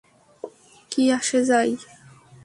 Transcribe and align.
কী 0.91 1.03
আসে 1.17 1.39
যায়? 1.49 1.73